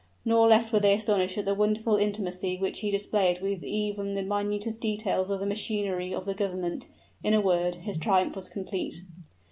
Nor 0.25 0.47
less 0.47 0.71
were 0.73 0.79
they 0.79 0.95
astonished 0.95 1.37
at 1.37 1.45
the 1.45 1.53
wonderful 1.53 1.95
intimacy 1.95 2.57
which 2.57 2.79
he 2.79 2.89
displayed 2.89 3.39
with 3.39 3.63
even 3.63 4.15
the 4.15 4.23
minutest 4.23 4.81
details 4.81 5.29
of 5.29 5.39
the 5.39 5.45
machinery 5.45 6.11
of 6.11 6.25
the 6.25 6.33
government; 6.33 6.87
in 7.23 7.35
a 7.35 7.39
word, 7.39 7.75
his 7.75 7.99
triumph 7.99 8.35
was 8.35 8.49
complete. 8.49 9.03